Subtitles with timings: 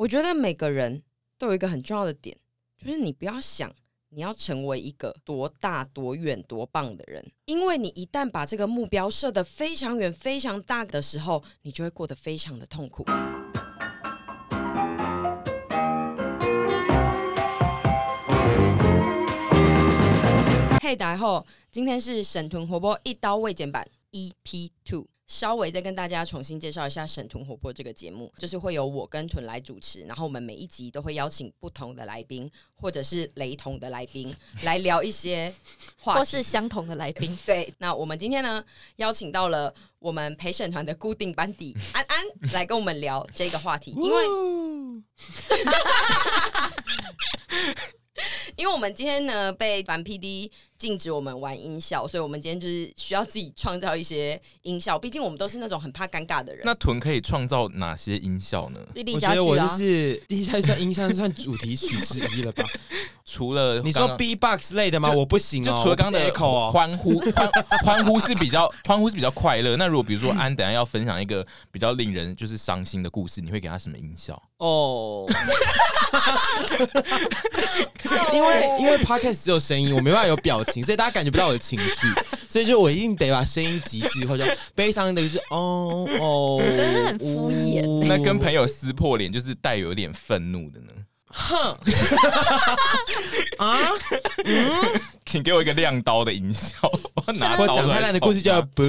[0.00, 1.02] 我觉得每个人
[1.36, 2.34] 都有一个很重要的点，
[2.78, 3.70] 就是你不要想
[4.08, 13.04] 你要成为一个多大、多远、多棒的人，因为你一旦把这个目标设得非常远、非常大的时候，你就会过得非常的痛苦。
[20.80, 25.08] 嘿，大家好，今天是沈屯活泼一刀未剪版 EP Two。
[25.30, 34.34] 稍微再跟大家重新介绍一下《沈屯活泼》这个节目，就是会由我跟屯来主持，然后我们每一集都会邀请不同的来宾，或者是雷同的来宾
[34.64, 35.54] 来聊一些
[36.00, 37.38] 话题，或是相同的来宾。
[37.46, 38.64] 对，那我们今天呢，
[38.96, 42.18] 邀请到了我们陪审团的固定班底安安
[42.52, 44.24] 来跟我们聊这个话题，因为。
[48.56, 54.98] 因为我们今天呢被反 PD 禁止我们玩音效，所以我们今天就是需要自己创造一些音效。
[54.98, 56.62] 毕竟我们都是那种很怕尴尬的人。
[56.64, 58.80] 那屯可以创造哪些音效呢？
[59.12, 62.64] 我觉得我就是地下算音效算主题曲之一了吧？
[63.26, 65.10] 除了你说 B-box 类的吗？
[65.10, 65.66] 我不行哦。
[65.66, 66.32] 就除了刚刚的
[66.72, 67.50] 欢呼，欢
[67.84, 69.76] 欢呼是比较欢呼是比较快乐。
[69.76, 74.42] 那如果比如说安等下要分享一个比较令人就是伤心的故事，你会给他什么音效？
[74.56, 75.26] 哦。
[78.32, 82.06] 因为因为 podcast 只有声音，我没办法有表情，所以大家感觉不到我的情绪，
[82.48, 88.04] 所以就我一定得把声音极致，或者悲伤的就是哦哦，真的很敷衍。
[88.06, 90.88] 那跟朋友撕破脸，就是带有点愤怒的呢？
[91.32, 91.78] 哼
[93.58, 93.78] 啊，
[94.44, 96.76] 嗯， 请给我一个亮刀的音效。
[97.14, 98.86] 我拿我讲太烂的故事叫不不。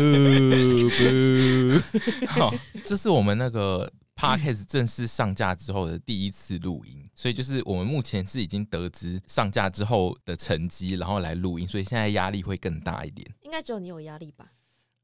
[2.27, 2.53] 好，
[2.85, 3.91] 这是我们那个。
[4.13, 13.31] Podcast 正式上架之后的第一次录音，所以就是我们目前是已经得知上架之后的成绩，然后来录音，所以现在压力会更大一点。
[13.41, 14.53] 应该只有你有压力吧？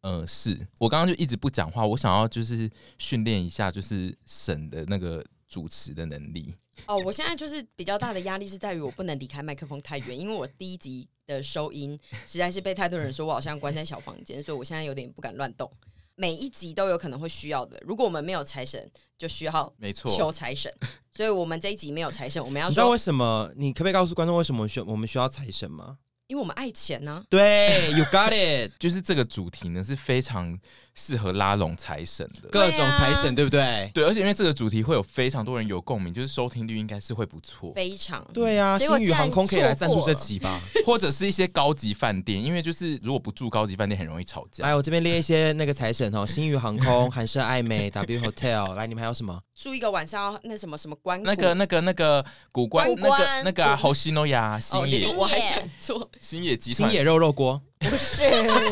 [0.01, 6.55] 嗯、呃，是我刚刚就一直不讲话，我想要就是训练一下，就是省的那个主持的能力。
[6.87, 15.71] 哦，我现在就是比较大的压力是在于我不能离开麦克风太远，因为我第一集的收音实在是被太多人说我好像关在小房间，所以我现在有点不敢乱动。
[16.17, 17.81] 每一集都有可能会需要的。
[17.85, 20.71] 如果我们没有财神，就需要没错求财神。
[21.15, 23.51] 所以我们这一集没有财神，我们要说，你知道为什么？
[23.55, 25.99] 你可不可以告诉观众为什么需我们需要财神吗？
[26.25, 27.25] 因为我们爱钱呢、啊。
[27.29, 28.73] 对，You got it。
[28.81, 30.59] 就是这个主题呢是非常
[30.99, 33.89] 适合拉拢财神的，各种财神，对不对？
[33.93, 37.71] 对，而且因为这个主题会有非常多人有共鸣，就是收听率应该是会不错。
[37.75, 44.65] 非常对啊，星宇航空可以来赞助这集吧， 或者是一些高级饭店，因为就是如果不住高级饭店，很容易吵架。
[44.65, 48.73] 来，我这边列一些那个财神哦， 星宇航空、寒舍爱美、W Hotel。
[48.73, 49.39] 来，你们还有什么？
[49.55, 51.21] 住一个晚上要那什么什么关？
[51.21, 57.61] 那个那个那个古关那个那个啊，侯西诺亚星野，我还讲错，星野集团星野肉肉锅。
[57.79, 58.23] 不是，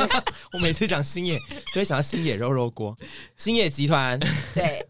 [0.54, 1.38] 我每次讲星野
[1.74, 2.98] 都会想到星野肉肉锅，
[3.38, 4.20] 星野集团。
[4.54, 4.86] 对，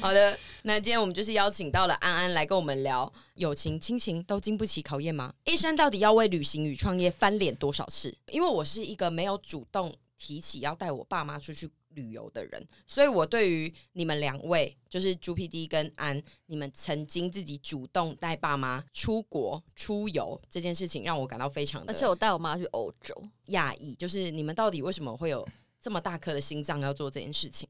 [0.00, 5.32] 好的，那今天我们就是邀请到了安安来跟我们聊，友情、亲情都经不起考验吗？
[5.44, 8.16] 一生到底要为旅行与创业翻脸多少次？
[8.30, 11.70] 因为我是一个没有主动提起要带我爸妈出去。
[11.94, 23.14] 旅游的人，所以我对于你们两位，就是朱 PD 跟安，你们曾经自己主动带爸妈出国出游这件事情，让我感到非常的，而且我带我妈去欧洲，
[23.48, 25.46] 讶异，就是你们到底为什么会有
[25.80, 27.68] 这么大颗的心脏要做这件事情？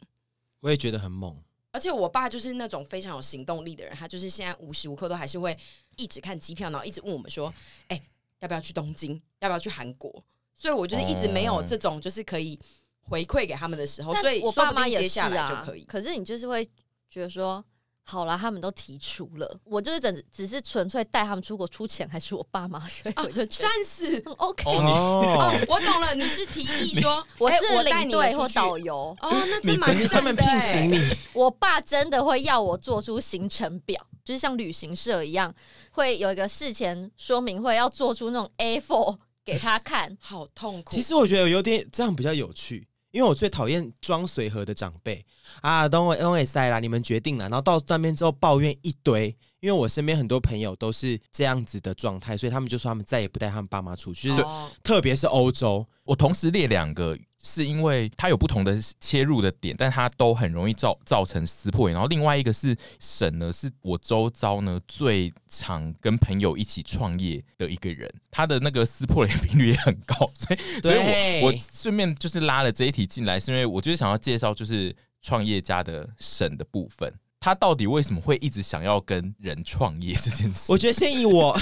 [0.61, 1.37] 我也觉得很猛，
[1.71, 5.57] 而且我爸就是那种非常有行动力的人，他就是现在无时无刻都还是会
[5.97, 7.53] 一直看机票，然后一直问我们说，
[7.89, 8.03] 哎、欸，
[8.41, 9.21] 要不要去东京？
[9.41, 10.25] 要不要去韩国？
[10.55, 12.59] 所以我就是一直没有这种就是可以。
[13.03, 15.85] 回馈给他们的时候，所以我爸妈也是啊，就可以。
[15.85, 16.65] 可是你就是会
[17.11, 17.63] 觉得说，
[18.05, 24.65] 好啦，他们都提出了，我就是只只是纯粹带他们出国出钱，还是我爸妈，所以我就觉得暂时 OK。
[24.65, 30.99] 哦，我懂了，你是提议说 我是领队或导游哦，那这蛮他们聘请你。
[31.33, 35.55] 我爸真的会要我做出行程表，就是像旅行社一样，
[35.93, 40.95] 会有一个事前说明会，要做出那种 A4 给他看，好痛苦。
[40.95, 42.89] 其实我觉得有点这样比较有趣。
[43.13, 45.25] 因为我最讨厌装随和的长辈
[45.61, 49.35] 啊，等我等我塞啦，你们决定了，然后到那边之后抱怨一堆。
[49.61, 54.45] 因为我身边很多朋友都是这样子的状态，所以他们就说他们再也不带他们爸妈出去，就是
[54.83, 55.87] 特别是欧洲。
[56.03, 61.95] 我同时列两个，是因为它有不同的切入的点，但它都很容易造造成撕破脸。
[61.95, 77.13] 然后另外一个是沈呢，是我周遭呢最常跟朋友一起创业的一个人，他的那个撕破脸频率也很高，所以 所以我我顺便就是拉了这一题进来，是因为我就是想要介绍就是创业家的沈的部分。
[77.41, 80.71] 他到底为什么会一直想要跟人创业这件事？
[80.71, 81.59] 我觉得先以我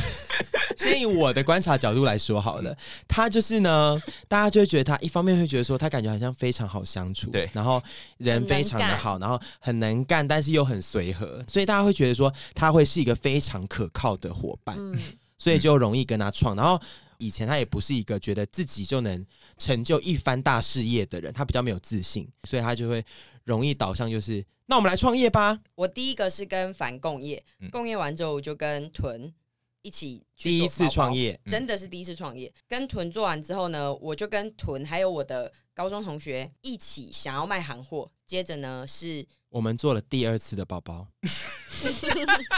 [0.80, 7.82] 先以我的观察角度来说好了，他就是呢，大家就会觉得他一方面会觉得说他感觉好像非常好相处，对，然后
[8.18, 14.98] 人非常的好，然后很能干，但是又很随和，所以大家会觉得说他会是一个非常可靠的伙伴，嗯，
[15.38, 16.56] 所以就容易跟他创。
[16.56, 16.80] 然后
[17.18, 19.26] 以前他也不是一个觉得自己就能
[19.58, 23.04] 成就一番大事业的人，他比较没有自信，所以他就会
[23.44, 24.44] 容易导向就是。
[24.66, 25.58] 那我们来创业吧！
[25.74, 27.42] 我第一个是跟凡共业，
[27.72, 29.34] 共业完之后我就跟屯
[29.82, 32.52] 一起第一次创业，真的是第一次创业。
[32.68, 38.10] 跟屯做完之后呢，我就跟屯还有我的高中同学一起想要卖行货。
[38.26, 41.06] 接着呢，是我们做了第二次的包包。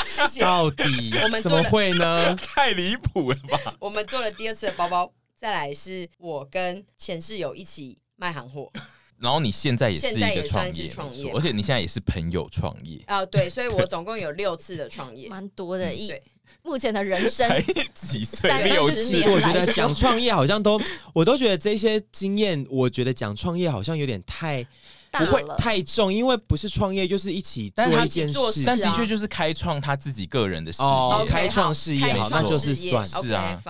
[0.04, 0.40] 谢谢。
[0.40, 0.84] 到底
[1.22, 2.34] 我们怎么会呢？
[2.42, 3.76] 太离谱了吧！
[3.80, 8.70] 我们做了第二次的包包，再来是我跟前室友一起卖行货。
[9.18, 15.94] 然后你现在也是一个创业，创业，而且你现在也是朋友创业啊、呃，对，所以我总共有六次的创业，蛮多的。
[15.94, 16.20] 一、嗯、
[16.62, 17.60] 目前的人生才
[17.94, 18.50] 几岁？
[18.64, 19.04] 六七。
[19.04, 20.80] 其实我觉得讲创业好像都，
[21.14, 24.62] 我都觉得这些经验，我觉得讲创业好像有点太
[25.10, 33.60] 不会太重，因为不是创业就是一起做一件事，但的确就是开创他自己个人的事业，哦、开创事业好，那就是算是啊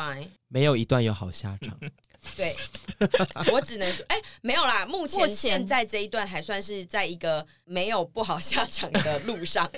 [0.49, 1.79] 没有一段有好下场。
[2.37, 2.55] 对，
[3.51, 4.87] 我只能说，哎、欸，没有啦。
[4.87, 9.69] 目前现在这一段还算是在一个没有不好下场的路上。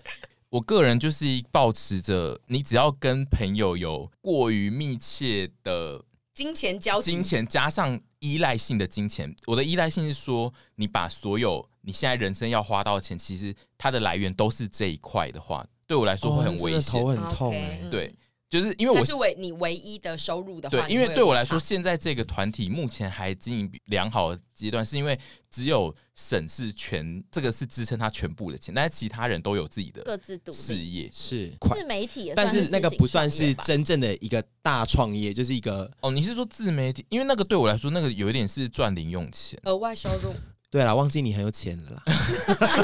[0.54, 9.34] 我个人就是保持着，你只要跟朋友有过于密切的金钱交集，金钱加上依赖性的金钱。
[9.46, 17.80] 我的依赖性是说，你把所有你现在人生要花到的钱，其实它的来源都是这一块的话，对我来说会很危险，哦、头很痛、欸。
[17.82, 18.14] Okay, 对。
[18.54, 25.18] 就是因为我是唯你唯一的收入的话，对，因为对我来说，现在这个团体目前还经营良好的阶段，是因为
[25.50, 37.04] 只有沈是全这个是支撑他全部的钱，但是其他人都有自己的各自独事业，是自媒体，但是那个不算是真正的一个大创业，就是一个哦，你是说自媒体？
[37.08, 40.32] 因为那个对我来说，那个有一点是赚零用钱，额外收入。
[40.70, 42.02] 对啦，忘记你很有钱了啦，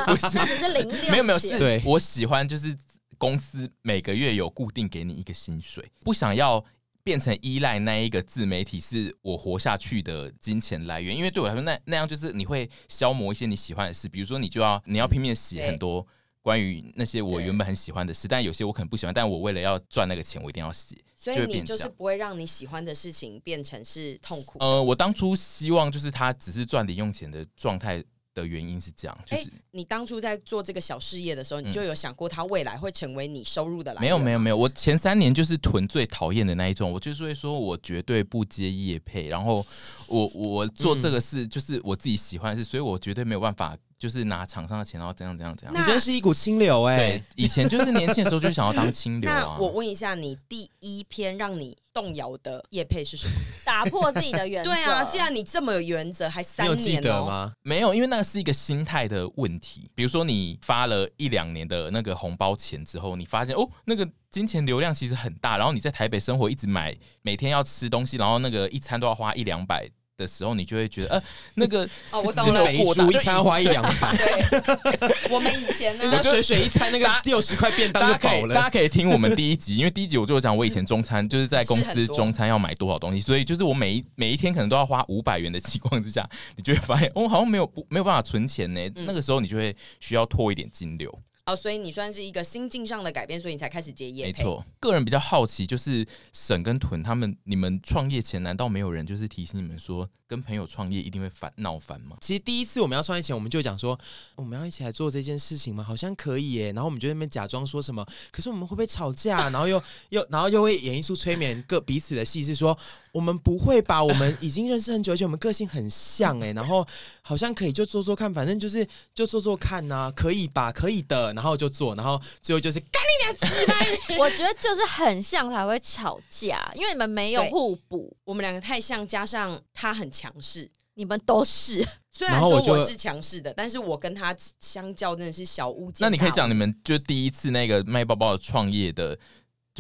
[0.06, 2.76] 不是，是零没有没有，是我喜欢就是。
[3.20, 6.64] 公司每个月有固定给你一个薪水，不想要
[7.02, 16.06] 变成依赖那一个自媒体是我活下去的金钱来源，因为对我来说，那那样就是你会消磨一些你喜欢的事，比如说你就要你要拼命写很多
[16.40, 20.96] 关于那些我原本很喜欢的事，但有些我可能不喜欢，但我为了要赚那个钱，我一定要写。
[21.14, 24.58] 所以你就是不会让你喜欢的事情变成是痛苦。
[24.61, 28.02] 呃，我当初希望就是他只是赚零用钱的状态。
[28.35, 34.03] 的原因是这样，就是、欸、你当初在做这个小事业的时候，你就有想过它未来会成为你收入的来源？
[34.03, 34.56] 没有，没有，没有。
[34.56, 39.65] 我前三年就是囤最讨厌的那一种，我就是会说，我绝对不接业配，然后
[40.09, 43.77] 我我做这个事就是我自己喜欢的事，所以我绝对没有办法。
[44.00, 45.79] 就是拿厂商的钱，然后怎样怎样怎样。
[45.79, 47.08] 你真是一股清流哎、欸！
[47.19, 49.37] 对，以前就是年轻的时候就想要当清流啊。
[49.55, 53.35] 那我问一下，你第一篇让你动摇的业配是什么？
[53.62, 54.70] 打破自己的原则。
[54.70, 57.52] 对啊，既然你这么有原则，还三年、喔、记得吗？
[57.61, 59.91] 没有，因为那个是一个心态的问题。
[59.94, 69.87] 比如说，你发了一两年的那个红包钱之后，你发现哦，那个金钱流量其实很大，然后你在台北生活，一直买，每天要吃东西，然后那个一餐都要花一两百。
[70.20, 71.22] 的时候，你就会觉得，呃，
[71.55, 74.14] 那个哦，我懂了，肥猪一餐花一两百。
[74.17, 78.55] 对，我们以前呢， 水水一餐那个六十块便当就饱了。
[78.55, 88.81] 大家可以听我们第一集，因为第一集我就讲我以前中餐就是在公司中餐要买多少东西，所以就是我每一每一天可能都要花五百元的情况之下，你就会发现，哦，好像没有不没有办法存钱呢。
[88.94, 91.11] 那个时候你就会需要拖一点金流。
[91.50, 94.27] 哦，所以你算是一个心境上的改变，所以你才开始接业。
[94.27, 102.17] 没错，个人比较好奇，就是沈跟屯他们，你们创业前难道没有人就是提醒你们说，跟朋友创业一定会烦闹烦吗？
[102.20, 103.98] 其实第一次我们要创业前，我们就讲说
[104.36, 105.82] 我们要一起来做这件事情吗？
[105.82, 106.67] 好像可以耶。
[106.72, 109.51] 然后我们就在那边假装说什么，可是我们会不会吵架？
[109.51, 112.77] 然后又又然后又会演一出催眠各彼此的戏，是说
[113.12, 114.05] 我们不会吧？
[114.05, 116.52] 我们已经认识很久，而且我们个性很像哎。
[116.52, 116.86] 然后
[117.22, 120.70] 好像可以就做做看，反正就是就做做看呐、啊，可以吧？
[120.70, 121.32] 可以的。
[121.32, 124.19] 然后就做，然后最后就是干你娘鸡巴！
[124.20, 130.10] 我觉得就是很像才会吵架，因为你们没有互补，我们两个太像，加上他很。
[130.10, 131.86] 强势，你们都是。
[132.10, 136.10] 虽然说我是强势的，但是我跟他相较真的是小巫见大巫。
[136.10, 139.17] 那你可以讲你们就第一次那个卖包包的创业的，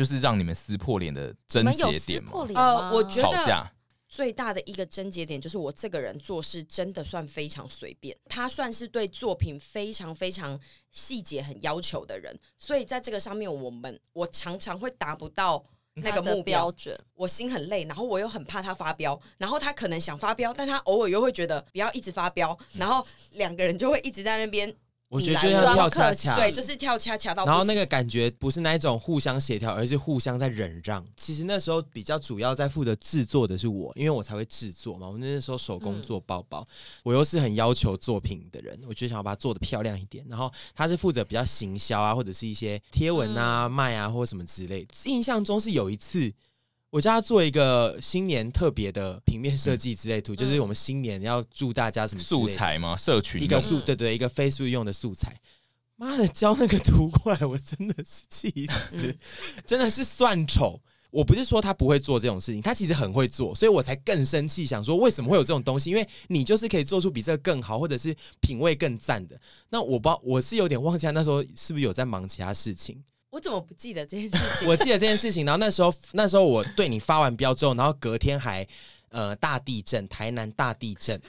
[0.00, 2.32] 就是让你们撕破脸的症结点吗？
[2.54, 3.70] 呃，我觉得吵架
[4.08, 10.58] 最大的一个症结点就是我这个人做事真的算非常随便，他算是对作品非常非常
[10.90, 15.62] 细节很要求的人，所以在这个上面，我们我常常会达不到。
[15.94, 24.72] 那个目标，标准，我心很累，然后我又很怕他发飙，然后他可能想发飙，但他偶尔又会觉得不要一直发飙，然后两个人就会一直在那边
[25.10, 27.44] 我觉得就像跳恰恰，对，就是跳恰恰到。
[27.44, 31.04] 然后那个感觉不是那一种互相协调，而是互相在忍让。
[31.16, 35.08] 其实那时候比较主要在负责制作的是我，因为我才会制作嘛。
[35.08, 36.70] 我那时候手工做包包，嗯、
[37.02, 40.24] 我又是很要求作品的人，我就想要把它做的漂亮一点。
[40.28, 44.94] 然后他是负责比较行销啊，或者是一些贴文啊、嗯、卖啊，或者什么之类的。
[45.06, 46.32] 印象中是有一次，
[46.90, 52.96] 我叫他做一个新年特别的平面设计之类图，嗯、就是我们新年要祝大家什么素材吗？
[52.96, 55.40] 社群一个素，对对，一个 Facebook 用的素材。
[55.96, 59.16] 妈的，交那个图过来，我真的是气死，嗯、
[59.64, 60.80] 真的是算丑。
[61.10, 65.90] 我不是说他不会做这种事情，他其实很会做，所以我才更生气，想说为什么会有这种东西？
[65.90, 69.38] 因为你就是可以做出比这个更好，或者是品味更赞的。
[69.70, 73.02] 那我不知道，我是有点忘记他那时候是不是有在忙其他事情。
[73.30, 74.66] 我怎么不记得这件事情？
[74.68, 78.66] 我记得这件事情，然后那时候那时候我对你发完飙之后，然后隔天还
[79.10, 81.20] 呃大地震，台南大地震。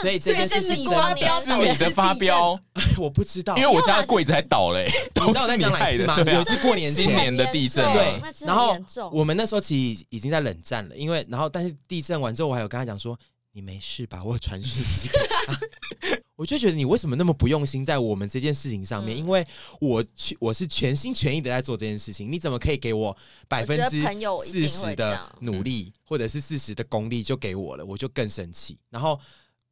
[0.00, 2.58] 所以这件事是你发飙，是你的发飙，
[2.98, 4.86] 我不知道，因为我家柜子还倒嘞。
[4.86, 6.16] 你知道我在讲哪一次吗？
[6.18, 8.20] 有一次过年前新年的地震，对。
[8.40, 8.74] 然后
[9.12, 13.16] 我们那时候其实已经在冷战了，因为然后但是地震完之后，我还有跟他讲说
[13.52, 15.60] ：“你没事吧？”我传讯息给他，
[16.36, 19.16] 我就觉得你为什么那么不用心在我们这件事情上面？
[19.16, 19.46] 因为
[19.80, 23.16] 我去我是全心全意的在做这件事情，你怎么可以给我
[23.48, 24.02] 百分之
[24.44, 27.84] 四十的努力，或者是四十的功力就给我了？
[27.84, 29.20] 我就更生气，然后。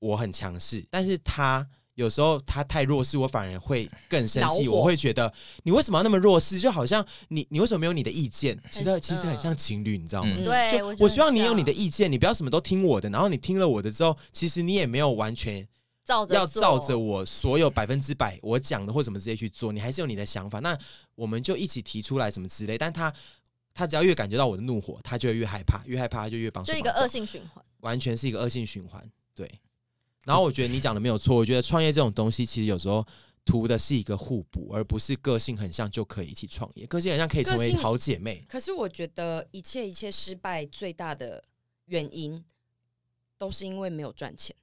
[0.02, 1.68] 我很强势，但是他
[2.00, 4.66] 有时候他太弱势，我反而会更生气。
[4.68, 5.30] 我会觉得
[5.64, 6.58] 你为什么要那么弱势？
[6.58, 8.58] 就好像你你为什么没有你的意见？
[8.70, 10.34] 其实其实很像情侣，你知道吗？
[10.42, 13.10] 对，就我希望你有你的意见，你不要什么都听我的。
[13.10, 15.68] 然后你听了我的之后，其实你也没有完全
[16.06, 20.58] 照要照着我所有百分之百我讲的或什么直接去做，你还是有你的想法。
[20.60, 20.74] 那
[21.14, 22.78] 我们就一起提出来什么之类。
[22.78, 23.12] 但他
[23.74, 26.72] 他只要越感觉到我的怒火，他就会越害怕，越害怕他就越帮手。
[26.72, 29.04] 就一个恶性循环，完全是一个恶性循环。
[29.34, 29.46] 对。
[30.24, 33.04] 然后我觉得你讲的没有错，我觉得创业这种东西其实有时候
[33.44, 36.86] 图的是一个互补，而不是个性很像就可以一起创业。
[36.86, 38.44] 个性很像可以成为好姐妹。
[38.48, 41.42] 可是我觉得一切一切失败最大的
[41.86, 42.44] 原因
[43.38, 44.54] 都是因为没有赚钱。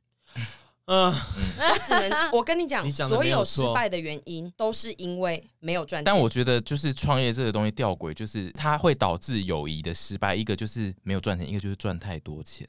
[0.85, 6.05] 嗯，我只能我跟你讲，你讲所有失败的原因都是因为没有赚钱。
[6.05, 10.33] 但我觉得就是创业这个东西吊诡，就是它会导致友谊的失败。
[10.33, 12.65] 一个就是没有赚钱，一个就是赚太多钱，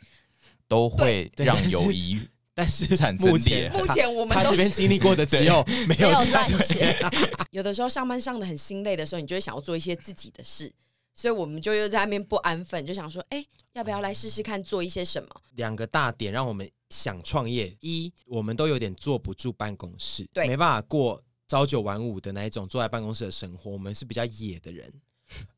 [0.67, 2.19] 都会让友谊。
[2.59, 2.85] 但是
[3.25, 6.93] 目前目前我们他这边经历过的 只有没有赚钱。
[7.53, 10.73] 有的时候上班上的很心累的时候，你就会想要做一些自己的事，
[11.15, 15.29] 所以我们就又在那边不安分，就想说，哎，要不要来试试看做一些什么？
[15.55, 24.85] 两个大点让我们想创业：一，我们都有点坐不住办公室，对，没办法过朝九晚五的那一种坐在办公室的生活，我们是比较野的人；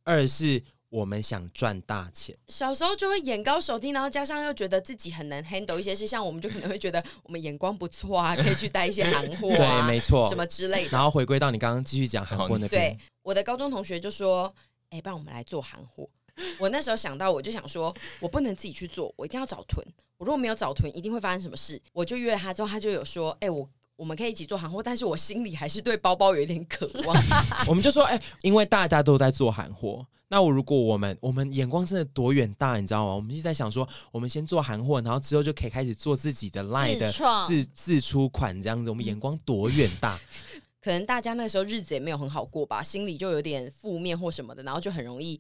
[0.05, 0.63] 二是。
[0.91, 10.91] 我们想赚大钱，小时候就会眼高手低，然后加上又觉得自己很能 handle 一些事，像我们就可能会觉得我们眼光不错啊，可以去带一些行货啊， 对，没错，什么之类的。
[10.91, 14.53] 然后回归到你刚刚继续讲行货那边，对，我的高中同学就说
[14.91, 16.09] ：“哎、欸，不然我们来做行货。
[16.59, 19.87] ”我那时候想到，我就想说，我不能自己去做，我一定要找囤。
[20.19, 21.81] 我如果没有找囤，一定会发生什么事。
[21.93, 23.69] 我就约了他之后，他就有说：“哎、欸，我。”
[24.01, 27.15] 我们可以一起做韩货，但是我心里还是对包包有一点渴望。
[27.69, 33.15] 我们就说，哎、欸，因为大家都在做韩货，那我如果我们我们眼光真的多远大，你知道吗？
[33.15, 37.13] 我们一直在想说，我们先做韩货，然后之后就可以开始做自己的 line 的
[37.47, 38.89] 自自自出款这样子。
[38.89, 40.19] 我们眼光多远大？
[40.81, 45.39] 可能大家那时候日子也没有很好过吧，心里就有点负面或什么的，然后就很容易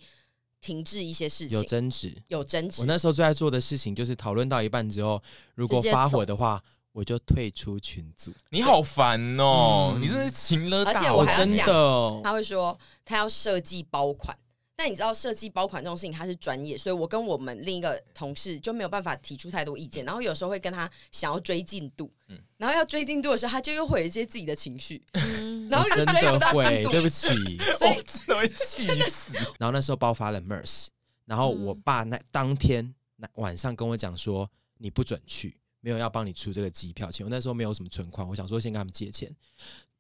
[0.60, 2.82] 停滞一些事情，有争执，有争执。
[2.82, 5.22] 我那时候最爱做的事情就是讨论到一半之后，
[5.54, 6.62] 如果发火的话。
[6.92, 9.92] 我就退出群组，你好烦哦！
[9.94, 14.36] 嗯、你真是情了大，而且我还要真的，他会说他要设计包款，
[14.74, 27.28] 但你知道设计包款这种事情他是专业，所以我跟我们另一个同事就没有办法提出太多意见，然后有时候会跟他想要追进度，嗯、然后要追进度的时候，他就又会有一些自己的情绪， 嗯、然后又追不到进度，对不起，
[27.78, 29.32] 所以 真的会气死。
[29.60, 30.88] 然后那时候爆发了 MERS，
[31.24, 35.56] 然后我爸那当天那晚上跟我讲说，你不准去。
[35.80, 39.34] 没有要帮你出这个机票钱，我那时候没有什么存款，我想说先跟他们借钱，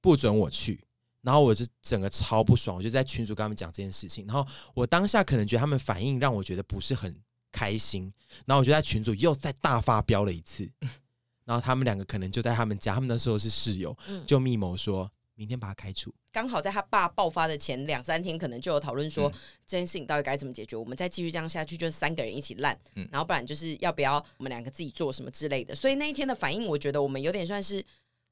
[0.00, 0.82] 不准我去，
[1.22, 7.14] 然后我就整个超不爽，我就在群主跟他们讲这件事情，然后我当下可能觉得他们反应让我觉得不是很
[7.50, 8.12] 开心，
[8.46, 10.70] 然后我就在群主又再大发飙了一次，
[11.44, 13.96] 然后他们两个可能就在他们家，他们那时候是室友，
[14.26, 15.10] 就密谋说。
[15.40, 16.14] 明天把他开除。
[16.30, 19.32] 刚好在他爸爆发的前两三天，可能就有讨论说、嗯、
[19.66, 20.76] 这件事情到底该怎么解决。
[20.76, 25.74] 我们再继续这样下去，就是三个人一起烂，嗯、然后不然就是要不要我们两个自己做什么之类的。
[25.74, 27.82] 所以那一天的反应，我觉得我们有点算是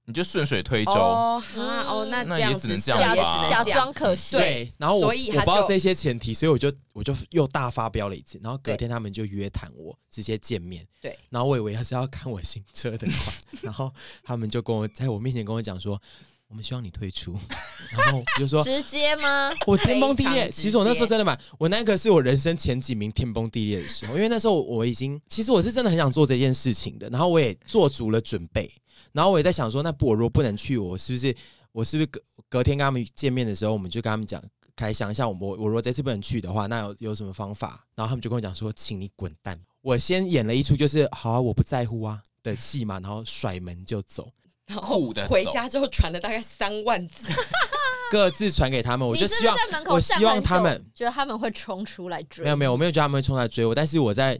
[0.04, 4.36] 你就顺水推舟哦，哦，那这样子这样吧，假装可惜。
[4.36, 8.38] 对，然后我我不知道这些前提，所以我就我就又大发飙了一次。
[8.42, 11.18] 然后隔天他们就约谈我直接见面，对。
[11.30, 13.90] 然后我以为他是要看我新车的款， 然后
[14.22, 16.00] 他们就跟我在我面前跟我讲说。
[16.48, 17.36] 我们希望你退出。
[17.92, 19.50] 然后我就说 直接吗？
[19.66, 20.50] 我天崩地裂。
[20.50, 28.70] 其实我那时候真的蛮，我那个是我人生前几名天崩地裂的时候，因为那时候我已经，其实我是真的很想做这件事情的，然后我也做足了准备，
[29.12, 31.34] 然后我也在想说，那不我如果不能去，我是不是
[31.72, 34.42] 我是不是隔隔天跟他们见面的时候，我们就跟他们讲，
[34.74, 37.84] 开想一下，我我我如果这次不能去的话，那有有什么方法？
[37.94, 39.60] 然后他们就跟我讲说，请你滚蛋。
[39.80, 44.30] 我先演了一出就是好啊，我不在乎啊的戏嘛，然后甩门就走。
[44.68, 47.28] 然后酷的回家之后传了大概三万字，
[48.12, 49.56] 各自传给他们，我就希望
[49.86, 52.44] 我希望他们觉得他们会冲出来追。
[52.44, 54.38] 没有没有，我没有觉得他们会冲来追我，但是我在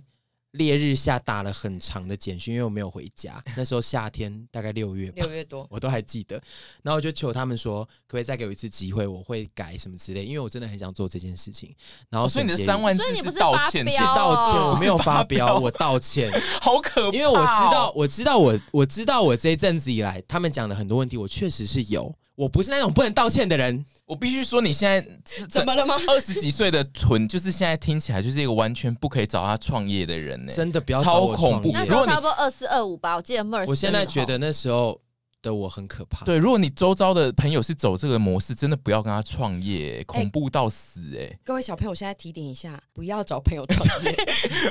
[0.58, 3.42] 烈日下打了很长的简讯，因为我没有回家。
[3.56, 6.34] 那时候夏天大概六月吧，六月多，我都还记得。
[6.82, 11.74] 然后我就求他们说，可不可以再给我一次机会，我会改什么之类，因为我真的很想做这件事情。
[12.10, 16.30] 然后、哦所以你的三万字是道歉，是道歉，哦我没有发飙，我道歉。
[16.60, 22.14] 好可怕哦、因为我知道，我知道我，我知道我这一阵子以来，他们讲的很多问题，我确实是有。
[22.34, 23.84] 我不是那种不能道歉的人。
[24.08, 25.06] 我必须说，你现在
[25.48, 25.94] 怎么了吗？
[26.08, 33.66] 二十几岁的臀，就是现在听起来就是一个完全不可以找他创业的人呢、真的不要超恐怖那时候差不多二四二五吧，我记得 MERS。
[33.68, 34.98] 我现在觉得那时候
[35.40, 36.24] 的我很可怕。
[36.24, 44.12] 对，如果你周遭的朋友是走这个模式，真的不要跟他创业，恐怖到死哎、各位小朋友，现在提点一下，不要找朋友创业。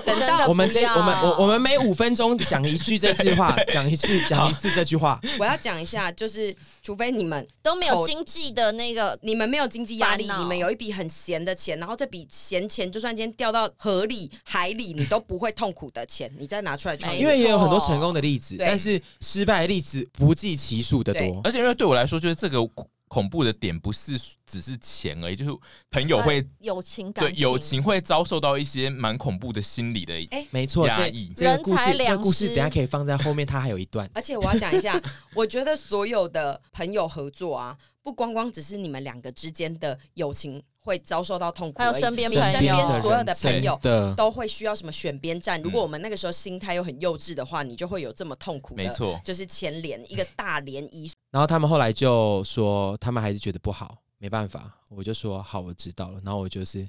[0.05, 5.19] 等到我们这我们我我们每五分钟讲一句这句话， 讲一次讲一次这句话。
[5.39, 17.21] 我要讲一下，就是除非你们都没有经济的那个，你们没有经济压力，你们有一笔很闲的钱，然后这笔闲钱就算今天掉到河里、海里，你都不会痛苦的钱，你再拿出来创业。
[17.21, 21.39] 因为也有很多成功的例子，但是失败的例子不计其数的多。
[21.43, 22.59] 而且因为对我来说，就是这个
[23.07, 25.51] 恐怖的点不是只是钱而已，就是
[25.89, 30.13] 朋友会友情感对友情会遭受到一些蛮恐怖的心理的。
[30.31, 34.09] 哎没错，这压抑这个故事，这个故事失等一下可以放在后面，它还有一段。
[34.13, 35.01] 而且我要讲一下，
[35.33, 43.79] 我觉得所有的朋友合作啊，不光光只是你们两个之间的友情会遭受到痛苦，还有身边你朋友身边所有的朋友
[44.15, 45.61] 都会需要什么选边站。
[45.61, 51.11] 如果我们那个时候心态又很幼稚的话，你就会有这么痛苦的，没错就是前连一个大涟漪。
[51.29, 56.21] 然后他们后来就说，他们还是觉得不好，没办法，我就说好，我知道了。
[56.23, 56.87] 然后我就是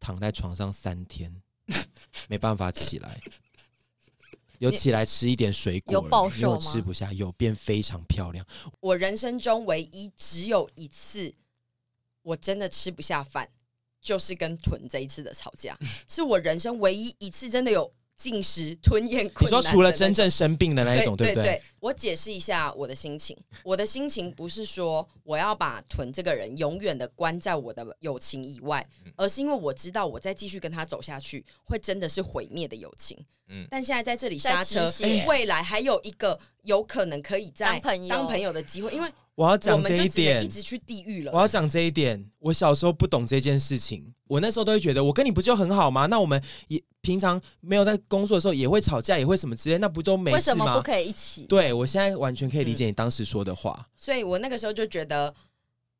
[0.00, 1.30] 躺在床上三天，
[2.28, 3.20] 没办法起来，
[4.58, 8.44] 有起来吃一点水果，有暴瘦吗吃不下，有变非常漂亮。
[8.80, 11.34] 我人生中唯一只有一次，
[12.24, 13.48] 我真的吃不下饭，
[14.02, 19.62] 就是跟屯这一次的吵架，是我人生唯一一次真的有进食吞咽你困难你。
[19.62, 21.62] 说除了真正生病的那一种，对不对对？
[21.80, 33.18] 我解释一下我的心情，我的心情不是说我要把屯这个人永远的关在我的友情以外，而是因为我知道我再继续跟他走下去，会真的是毁灭的友情。
[33.46, 34.90] 嗯但现在在这里刹车
[35.28, 41.48] 未来还有一个有可能可以在当朋友当朋友的机会，因为我要讲这一点一，直去地狱我要。
[41.48, 42.30] 讲这一点。
[42.38, 46.06] 我小时候不懂这件事情，我那时候都会觉得，我跟你不就很好吗？
[46.06, 50.82] 那我们也平常没有在工作的时候也会吵架，也会什么之类，那不都没事吗为什么不？
[50.82, 51.46] 可以一起？
[51.46, 53.88] 对，我现在完全可以理解你当时说的话。
[53.96, 55.34] 所以我那个时候就觉得，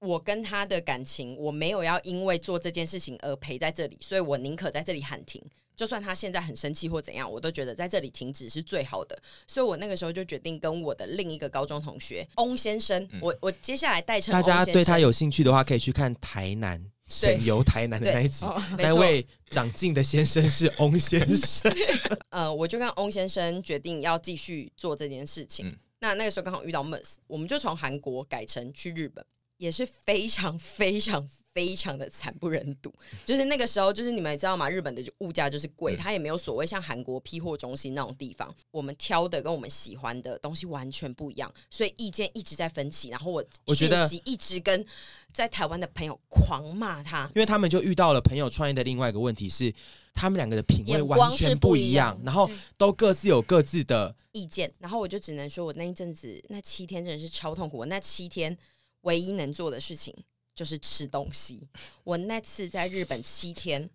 [0.04, 5.42] 我跟他的感情，我没有要因为做这件事情而陪在这里，所以我宁可在这里喊停。
[5.76, 9.20] 就算他现在很生气或怎样，我都觉得在这里停止是最好的。
[9.48, 21.74] 所以我那个时候就决定跟我的另一个高中同学翁先生，我我接下来代称大家对他有兴趣的话，可以去看台南省游台南的那一集哦，那位长进的先生是翁先生。
[22.30, 25.66] 呃，我就跟翁先生决定要继续做这件事情。
[25.66, 29.24] 嗯那那个时候刚好遇到 MERS，我们就从韩国改成去日本，
[29.64, 32.92] 也是非常非常非常的惨不忍睹。
[33.24, 34.68] 就是那个时候，就是你们也知道吗？
[34.68, 43.08] 日本的物价就是贵，嗯它也没有所谓像韩国批货中心那种地方，我们挑的跟我们喜欢的东西完全不一样，所以意见一直在分歧。
[43.08, 44.84] 然后我我觉得一直跟
[45.32, 49.72] 在台湾的朋友狂骂他，因为他们就遇到了朋友创业的另外一个问题是，
[50.12, 54.14] 他们两个的品味完全不不一样，一样然后都各自有各自的。
[54.32, 57.78] 意见，然后我就只能说，我那一阵子那七天真的是超痛苦。
[57.78, 58.56] 我那七天
[59.04, 60.14] 唯一能做的事情
[60.54, 61.66] 就是吃东西。
[62.02, 63.88] 我那次在日本七天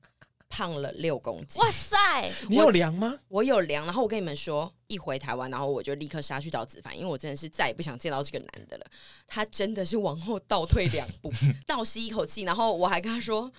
[0.47, 1.97] 胖了六公斤，哇塞！
[2.49, 3.19] 你有量吗？
[3.27, 3.85] 我有量。
[3.85, 8.85] 然后我跟你们说，一回台湾，然后我就立刻杀去找子凡，因为我真的是再也不想见到这个男的了。
[9.27, 11.31] 他真的是往后倒退两步，
[11.67, 13.51] 倒吸一口气，然后我还跟他说：“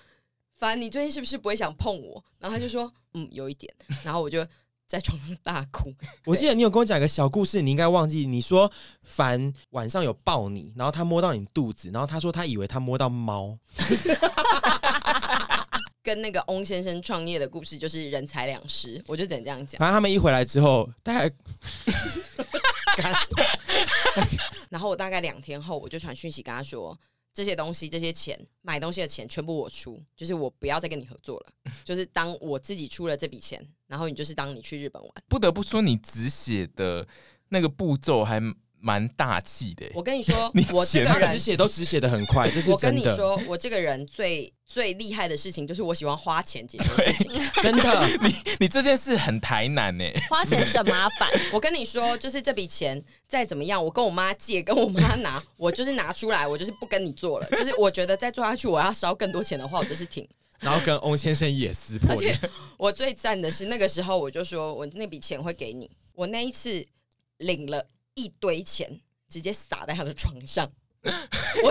[0.59, 3.73] 凡，你最近是不是不会想碰我？”然后他就说：“嗯，有一点。”
[4.05, 4.47] 然后我就。
[4.91, 5.95] 在床上大哭。
[6.27, 8.27] 我记得你有跟我讲一个小故事，你应该忘记。
[8.27, 8.69] 你说
[9.05, 13.57] 凡晚上有抱你，然后他摸到你肚子，然后他说他以为他摸到猫。
[16.03, 19.79] 跟那个翁先生创业的故事就是人财两失，我就只能这样讲。
[19.79, 21.31] 反正他们一回来之后，大概。
[24.71, 26.99] 然后我大概两天后，我就传讯息跟他说，
[27.41, 31.47] 这些东西、这些钱、买东西的钱全部我出，就是我不要再跟你合作了，
[31.83, 35.11] 就是当我自己出了这笔钱，然后你就是当你去日本玩。
[35.27, 37.09] 不得不说，你只写的
[37.49, 38.39] 那个步骤还
[38.81, 39.87] 蛮大气的。
[39.95, 42.97] 我跟你说， 你我这个人写都只写的很快，这是我跟。
[42.97, 47.33] 你说，我这个人最最厉害的事情就是我喜欢花钱解决事情。
[47.63, 51.29] 真的， 你你这件事很台南呢，花钱省麻烦。
[51.53, 57.47] 我跟你说，就是这笔钱再怎么样，我跟我妈借，跟我妈拿，我就是拿出来，我就是不跟你做了。
[57.51, 60.29] 就是我觉得再做下去，我要烧更多钱的话，我就是停。
[60.59, 62.39] 然后跟翁先生也撕破而且脸。
[62.77, 65.91] 我最赞的是那个时候，我就说我那笔钱会给你。
[66.13, 66.85] 我那一次
[67.39, 67.83] 领了
[68.21, 70.71] 一堆钱，直接撒在他的床上。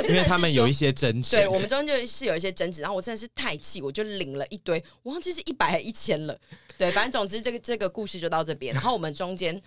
[0.07, 6.35] 因为他们有一些争执，对我们中间就是有一些争执，然后我真的是太气，我就领了一堆，我忘记是一百还一千了。
[6.79, 8.73] 对，反正总之这个这个故事就到这边。
[8.73, 9.61] 然后我们中间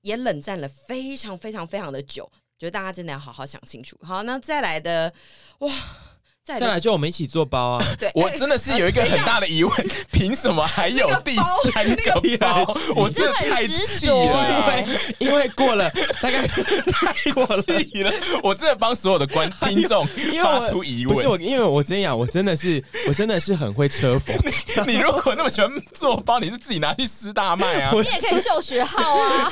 [0.00, 2.24] 也冷战了非常非常非常的久，
[2.58, 3.94] 觉得大家真的要好好想清楚。
[4.00, 5.12] 好，那再来的
[5.58, 5.70] 哇。
[6.44, 7.84] 再再来就我们一起做包啊！
[7.98, 9.72] 对，我真的是有一个很大的疑问，
[10.12, 11.34] 凭什么还有第
[11.72, 12.76] 三个 包？
[12.96, 20.06] 我真的太气了，因为因为过了大概太过了，了，我真的帮所有的观听众
[20.42, 21.14] 发出疑问。
[21.14, 24.36] 不是我，因为我真讲，我真的是我真的是很会车缝。
[24.86, 27.90] 你如果那么喜欢做包，你是自己拿去师大卖啊？
[27.92, 29.50] 你也可以秀学号啊！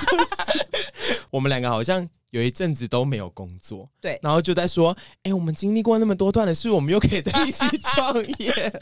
[1.31, 2.07] 我们两个好像。
[2.33, 8.73] 有一阵子都没有工作，对，然后就在说，哎、欸，我们经历过那么多段的事，我们又可以在一起 创业，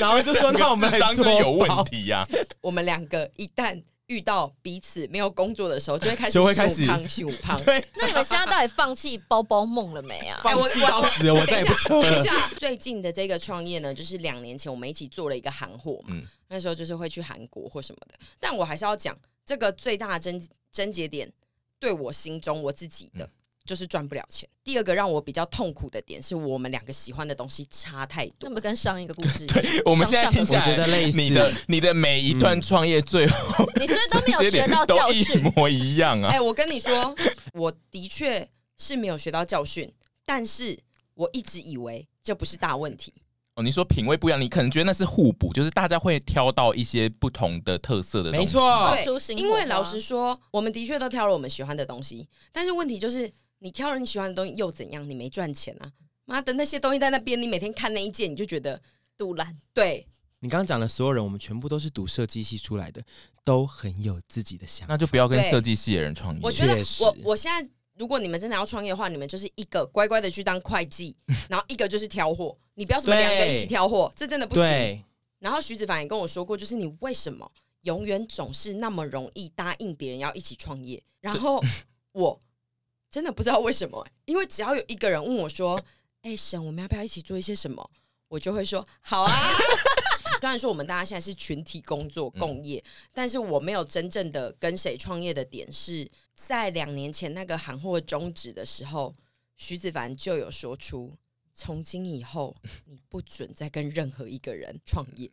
[0.00, 2.28] 然后就说，那我们来做有问题呀、啊。
[2.60, 7.56] 我们两个一旦遇到彼此没有工作的时候，就会开始就会开始胖胸胖。
[7.64, 10.40] 对， 那你们现在到底放弃包包梦了没啊？
[10.42, 12.24] 放弃到死了，我再也不抽了。
[12.58, 18.18] 最近的这个创业呢，就是两年前我们一起做了一个韩货嘛，嗯、那时候就是会去韩国或什么的。
[18.40, 21.32] 但我还是要讲这个最大的症症结点。
[21.78, 23.30] 对我心中我自己的、嗯、
[23.64, 24.48] 就是赚不了钱。
[24.64, 28.36] 第二个让我比较痛苦的点是我们两个喜欢的东西差太多。
[28.40, 35.38] 那么跟上一个故事，对，我们现在听起来，我觉得类似你的你的每一段创业最后，嗯、你是不是都没有学到教训？
[35.38, 36.30] 一模一样啊！
[36.30, 37.14] 哎、欸，我跟你说，
[37.52, 39.92] 我的确是没有学到教训，
[40.24, 40.78] 但是
[41.14, 43.12] 我一直以为这不是大问题。
[43.56, 48.44] 哦，你说品味不一样，你可能觉得那是互补，就是大家会挑到一些不同的特色的东西。
[48.44, 55.08] 没错，对，因为老实说，我们的确都挑了我们喜欢的东西，但是问题就是，你挑了你喜欢的东西又怎样？
[55.08, 55.90] 你没赚钱啊！
[56.26, 58.78] 妈的，那些东西在那边，你每天看那一件，你就觉得
[59.16, 59.56] 赌烂。
[59.72, 60.06] 对，
[60.40, 63.02] 你刚刚讲的所有人，我们全部都是读设计系出来的，
[63.42, 64.92] 都很有自己的想法。
[64.92, 66.40] 那就不要跟设计系的人创业。
[66.42, 67.66] 我觉得我我现在。
[67.96, 71.16] 如果你们真的要创业的话，你们就是一个乖乖的去当会计，
[71.48, 72.56] 然后一个就是挑货。
[72.74, 75.04] 你不要什么两个一起挑货，这真的不行。
[75.38, 77.50] 然后徐子凡也跟我说过，就是你为什么
[77.82, 81.02] 永远总是那么容易答应别人要一起创业？
[81.20, 81.62] 然后
[82.12, 82.38] 我
[83.10, 85.82] 真的不知道为什么，因为只要有一个人问我说
[86.20, 87.90] ：“哎，沈，我们要不要一起做一些什么？”
[88.28, 89.32] 我就会说：“好啊。
[90.38, 96.06] ”虽然说我们大家现在是群体工作共业，但是我没有真正的跟谁创业的点是。
[96.36, 99.16] 在两年前那个韩货终止的时候，
[99.56, 101.16] 徐子凡就有说出：
[101.54, 105.28] 从今以后， 你不准再跟任何一个人创业。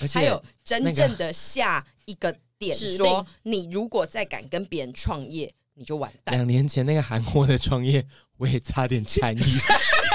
[0.00, 6.34] 而且还有真正的下一个点说：你如果再敢跟别人创业，你就完蛋。
[6.34, 8.06] 两年前那个韩货的创业，
[8.38, 9.40] 我也差点参与。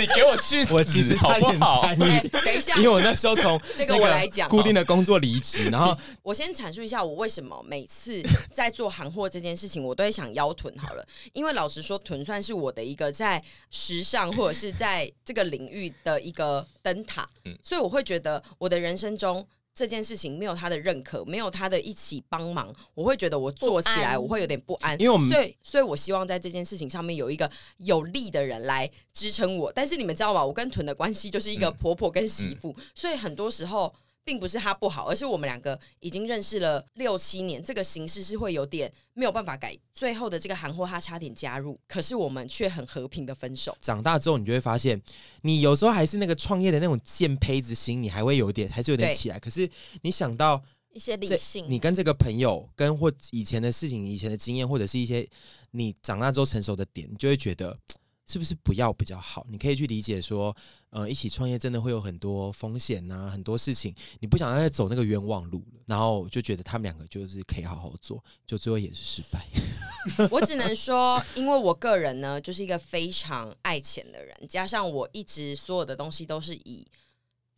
[0.00, 2.02] 你给我去死，我其实差点参与。
[2.02, 11.06] 欸，等一下，因为我那时候从 这个我来讲固定的工作离职，然后 我先阐述一下我为什么每次在做行货这件事情，我都会想腰臀好了。
[11.32, 17.28] 因为老实说，臀算是我的一个在时尚或者是在这个领域的一个灯塔，
[17.62, 19.46] 所以我会觉得我的人生中。
[19.74, 25.00] 这件事情没有他的认可，没有他的一起帮忙，我会觉得我做起来我会有点不安。
[25.00, 29.72] 因为我们所以，所以我希望在这件事情上面有一个有力的人来支撑我。
[29.72, 30.44] 但是你们知道吗？
[30.44, 33.92] 我跟屯的关系就是一个婆婆跟媳妇，嗯嗯、所以很多时候。
[34.22, 39.76] 并不是他不好，而是我们两个已经认识了六七年，这个形式是会有点没有办法改。
[39.94, 43.76] 最后的这个韩货他差点加入，可是我们却很和平的分手。
[43.80, 44.98] 长大之后，你就会发现，
[45.42, 49.38] 你有时候还是那个创业的那种贱胚子心，你还会有点，还是有点起来。
[49.38, 49.68] 可是
[50.00, 55.28] 你想到一些理性，你跟这个朋友，跟或以前的事情、以前的经验，或者是一些
[55.72, 57.78] 你长大之后成熟的点，你就会觉得。
[58.26, 59.44] 是不是不要比较好？
[59.50, 60.56] 你可以去理解说，
[60.90, 65.80] 呃，一起创业真的会有很多风险呐、啊，很多事情你不想再走那个冤枉路了。
[65.86, 69.44] 然后就觉得他们两个就是可以好好做，就最后也是失败。
[70.30, 76.86] 我只能说，因为我个人呢，就是一个非常爱钱的人，加上我一直所有的东西都是以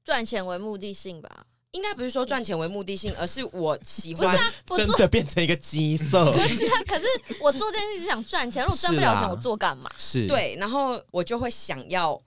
[0.04, 1.46] 赚钱为目的性吧。
[1.72, 7.06] 应该不是说赚钱为目的性，而是我喜欢不是啊，我做真的变成一个鸡色，可是啊，可是
[7.40, 9.90] 我做这件事情想赚钱，如果赚不了钱，我做干嘛？
[9.96, 12.20] 是，对，然后我就会想要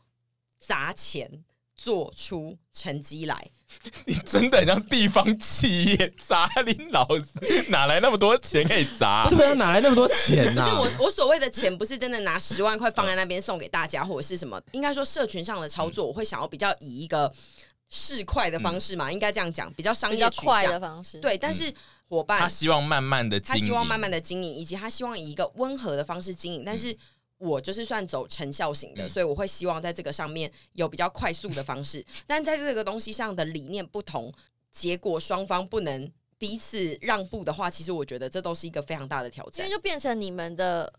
[0.65, 1.43] 砸钱
[1.75, 3.51] 做出成绩来。
[4.05, 9.25] 你真的很像地方企业砸林老师，哪来那么多钱可以砸？
[9.27, 10.79] 不是哪来那么多钱呢、不是啊？
[10.99, 14.61] 我，我所谓的钱不是真的拿十万块放在那边送给大家，或者是什么？
[14.71, 17.29] 应该说社群上的操作，我会想要比较以一个
[17.89, 20.79] 市侩的方式嘛，应该这样讲，比较商业比较快的。
[20.79, 21.19] 方式。
[21.19, 21.73] 对，但是
[22.07, 26.95] 伙伴他希望慢慢的经营，他希望慢慢的经营，以及他希望以一个温和的方式经营，但是。
[27.37, 34.33] 我就是算走成效型的，所以我会希望在这个上面有比较快速的方式，但在这个东西上的理念不同，
[34.71, 40.91] 结果双方不能彼此让步的话，其实我觉得这都是一个非常大的挑战，因为就变成你们的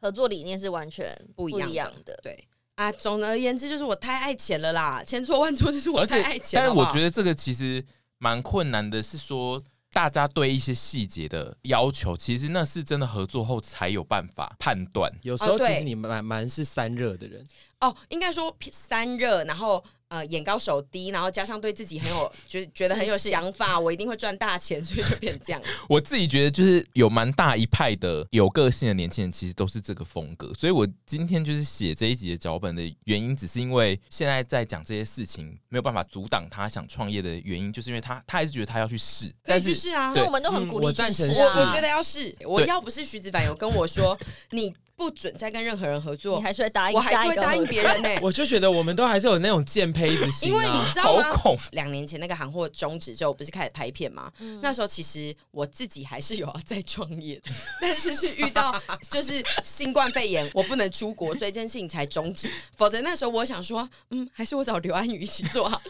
[0.00, 2.18] 合作理念是完全不一样的。
[2.22, 6.66] 对啊，总而言之就是我太爱钱了啦，千错万错就是我太爱钱了。
[6.66, 7.84] 但是我觉得这个其实
[8.18, 9.62] 蛮困难的，是说。
[9.94, 15.10] 大家对一些细节的要求，其实那是真的合作后才有办法判断。
[15.22, 17.46] 有时候其实你蛮蛮是三热的人
[17.80, 19.82] 哦，应该说三热，然后。
[20.08, 25.60] 呃，眼高手低，然后加上对自己很有觉 觉得很有想法，我一定会赚大钱，所以就变这样。
[25.88, 30.52] 我自己觉得就是有蛮大一派的有个性的年轻人，其实都是这个风格。
[30.54, 39.34] 所以我今天就是写这一集的脚本的原因，只是因为现在在讲这些事情，没有办法阻挡他想创业的原因，就是因为他他还是觉得他要去试。
[39.42, 42.32] 但是是啊，那我们都很鼓励、嗯、我赞成试我我觉得要试。
[42.44, 44.16] 我要不是徐子凡有跟我说
[44.52, 44.72] 你。
[44.96, 48.18] 不准再跟任何人合作，你还是会答应，我还是会答应别人呢、欸。
[48.22, 51.30] 我就觉得我们都还是有那种贱胚子心、啊，因为你知道吗？
[51.32, 54.30] 恐两年前那个行货终止之后，不是开始拍片吗？
[54.38, 57.40] 嗯、那时候其实我自己还是有要再创业，
[57.80, 58.74] 但是是遇到
[59.10, 62.48] 就是新冠肺炎，我不能出国，所以这件事情才终止。
[62.76, 65.80] 否则那时候我想说，嗯，还是我找刘安宇一起做好。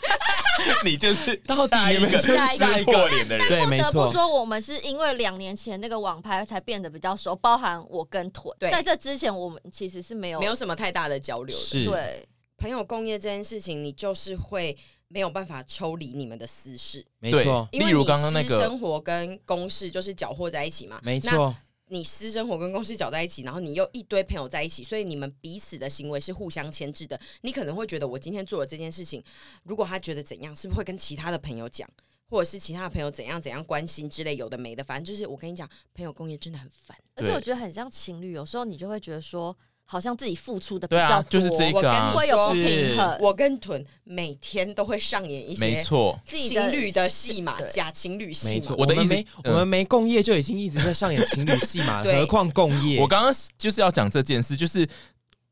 [0.85, 3.93] 你就是到底你们就是下一个破脸的人，对，没错。
[3.93, 9.61] 不得不说，我们是因为两年前那个网拍才变得比较熟，包含我跟腿，对在这之前我们。
[9.73, 12.25] 其实是没有没有什么太大的交流的，是对
[12.59, 14.77] 朋友共业这件事情，你就是会
[15.09, 17.69] 没有办法抽离你们的私事，没错。
[17.73, 21.53] 例如刚刚那个生活跟公事就是搅和在一起嘛，没错。
[21.94, 27.18] 你私生活跟公司搅在一起，然后你又一堆朋友在一起，所以你们彼此的行为是互相牵制的。
[27.42, 29.22] 你可能会觉得，我今天做了这件事情，
[29.62, 31.88] 如果他觉得怎样，是不是会跟其他的朋友讲，
[32.28, 39.57] 或者是其他的朋友怎样怎样关心之类，有的没的，反正就是我跟你讲，朋友工业真的很烦，而且我觉得很像情侣，有时候你就会觉得说。
[39.87, 43.18] 好像自己付出的比较多，啊、就是这个、啊，会有不平衡。
[43.20, 48.53] 我跟屯每天都会上演一些没错情侣的戏码，假情侣戏码。
[48.55, 52.99] 没错，我的意思，我们没共业就已经一直在上演情侣戏码， 何况共业。
[53.01, 54.88] 我刚刚就是要讲这件事，就是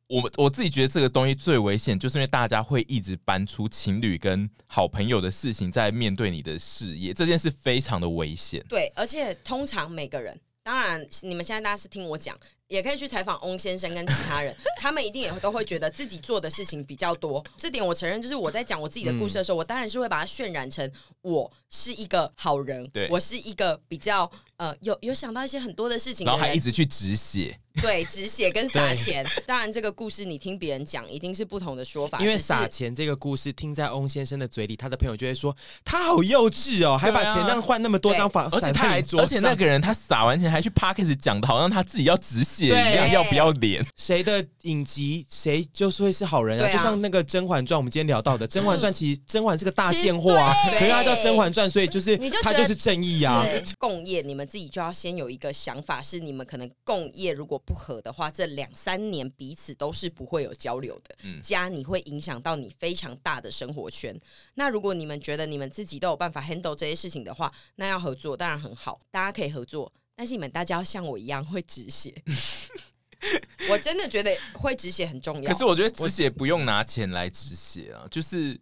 [0.06, 8.64] 我我自己觉得这个东西最危险，就是因为大家会一直搬出情侣跟好朋友的事情在面对你的事业，这件事非常的危险。
[8.68, 12.34] 对，而且通常每个人，当然你们现在大家是听我讲。
[12.72, 17.44] 也可以去采访翁先生跟其他人，他们一定也都会觉得自己做的事情比较多。
[17.58, 23.08] 这点我承认，就是我在讲我自己的故事的时候，我当然是会把它渲染成我是一个好人，对。
[23.10, 29.26] 我是一个比较呃有有想到一些很多的事情的，然后还一直去止血，对， 止血跟撒钱。
[29.46, 32.18] 当然，这个故事你听别人讲，一定是不同的说法。
[32.20, 43.42] 因为撒钱这个故事听在翁先生的嘴里，他的朋友就会说他好幼稚哦，还把钱这样换那么多张法，而且他还而且那个人他撒完钱还去 Podcast 讲的好像他自己要止血一样，要不要？
[43.42, 46.68] 要脸，谁的影集谁就是会是好人啊？
[46.68, 46.72] 啊。
[46.72, 53.44] 就像那个《甄嬛传》，我们今天聊到的《甄嬛传》，其实甄嬛是个大贱货啊，可是他叫《甄嬛传》，所以就是他就是正义啊。
[53.78, 61.16] 共业，你们自己就要先有一个想法，是你们可能共业如果不合的话，这两三年彼此都是不会有交流的。
[61.22, 64.18] 嗯，加你会影响到你非常大的生活圈。
[64.54, 69.92] 那如果你们觉得你们自己都有办法 handle 这些事情的话，那要合作当然很好，大家可以合作。
[70.14, 72.14] 但是你们大家要像我一样会止血。
[73.70, 75.52] 我真的觉得会止血很重要。
[75.52, 78.58] 可是我觉得止血不用拿钱来止血啊，就是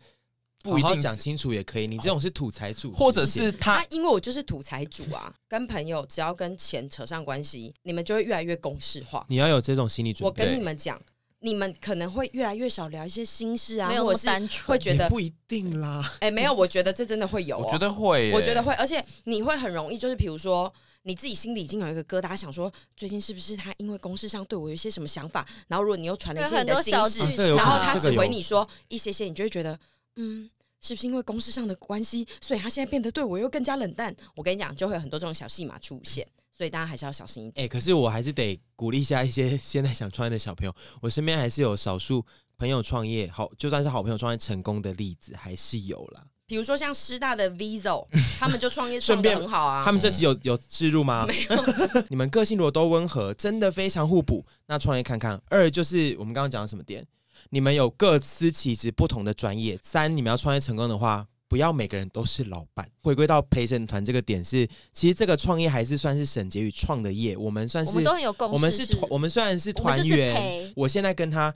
[0.62, 1.86] 不一定讲清楚也可以。
[1.86, 5.32] 你这种是土财主，或者是他，啊，因为我就是土财主啊。
[5.48, 9.24] 跟朋友只要跟钱扯上关系，你们就会越来越公式化。
[9.28, 10.26] 你要有这种心理准备。
[10.28, 11.00] 我跟你们讲，
[11.40, 16.02] 你们可能会越来越少聊一些心事啊，或者是会觉得不一定啦。
[16.20, 20.72] 哎、欸，没有，我觉得这真的会有，我觉得会，我觉得会，而且你会很容易，就是比如说。
[21.04, 25.48] 你自己心里已经有一个疙瘩，想说最近是不是他因为公事上对我有一些什么想法？
[25.66, 29.80] 然后如果你又传了一些你的心事，然后他只回你说一些些，你就会觉得，
[30.20, 34.14] 嗯，是不是因为公事上的关系，所以他现在变得对我又更加冷淡？
[34.36, 37.64] 我跟你讲，就会有很多这种小戏码出现，所以大家还是要小心一点。
[37.64, 42.24] 哎、欸，可是我还是得鼓励一下一些 现在想创业的小朋友，我身边还是有少数
[42.58, 46.22] 朋友创业好，就算是好朋友创业成功的例子，还是有啦。
[46.46, 48.04] 比如说像师大的 Viso，
[48.40, 49.84] 他们就创业创顺便得很好啊。
[49.84, 51.24] 他们这集有有置入吗？
[51.24, 51.64] 没有，
[52.10, 55.40] 你们个性如果都温和，真的非常互补，那创业看看。
[55.48, 57.06] 二就是我们刚刚讲的什么点？
[57.48, 59.78] 你们有各司其职不同的专业。
[59.82, 62.88] 三，你们要创业成功的话，不要每个人都是老板。
[63.02, 71.52] 回归到陪审团这个点是，其实这个创业还是算是沈杰宇创的业，我们算是我们都很有共识，我们是团，我们虽然是团员陪，我现在跟他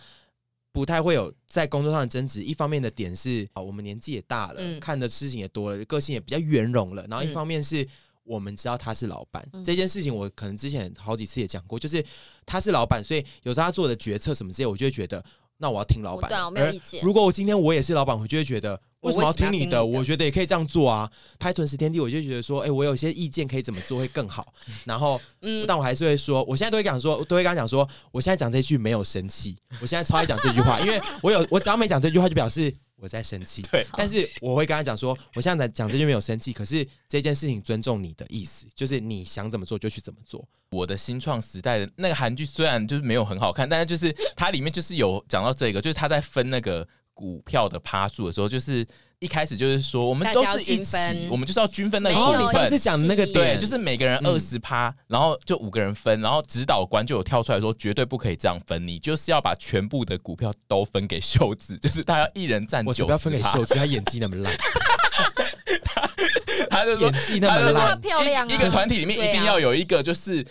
[0.73, 2.43] 不太会有在工作上的争执。
[2.43, 7.07] 一方面的点是，啊，我们年纪也大了，嗯看的事情也多了，个性也比较圆融了。
[7.09, 7.87] 然后一嗯方面是
[8.25, 12.05] 我们知道他是老板，嗯这件事情我可能之前好几次也讲过，就是
[12.45, 15.25] 他是老板，所以有时候他做的决策什么之类，我就会觉得，
[15.65, 16.37] 那我要听老板的。
[16.37, 18.79] 我对啊我没有意见如果我今天我也是老板，我就会觉得。
[19.01, 19.85] 为什么要听你的？
[19.85, 21.11] 我觉得也可以这样做啊。
[21.39, 24.47] 拍《屯食天地》，我就觉得说，哎、我有一些意见可以怎么做会更好。
[24.87, 32.75] 然后，嗯，但我还是会说，我现在都会讲说，都会跟他讲说，我现在讲这句没有生气，我现在超爱讲这句话，因为我有，我只要没讲这句话，就表示
[33.05, 33.61] 我在生气。
[33.71, 40.47] 对，但是我会跟他讲说，我现在讲这句没有生气，可是这件事情尊重你的意思，就是你想怎么做就去怎么做。
[40.71, 48.85] 我的新创时代的那个韩剧虽然就是没有很好看，但是就是它里面就是有讲到这个，就是他在分那个股票的趴数的时候，就是
[49.19, 52.79] 一开始就是说我们都是一起我们就是要均分那个没有股份哦你上次。
[52.79, 64.55] 讲的那个对，就是每个人嗯二十趴，然后就五个人分，然后指导官就有跳出来说，绝对不可以这样分，你就是要把全部的股票都分给秀智， 就是他要一人占九十我不要分给秀智，他演技那么烂，
[66.69, 67.99] 他就说演技那么烂。
[68.01, 70.45] 漂亮啊一一个团体里面一定要有一个就是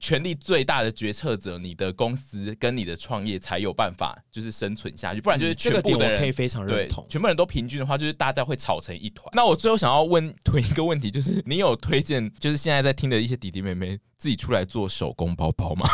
[0.00, 6.18] 权力最大的决策者，你的公司跟你的创业才有办法就是生存下去，不然就是这个全部的人。
[6.18, 7.06] 可以非常认对同，。
[7.08, 9.28] 全部人都平均的话，就是大家会吵成一团。
[9.34, 15.86] 那我最后想要问 推一个问题，就是你有推荐，就是现在在听的一些弟弟妹妹自己出来做手工包包吗？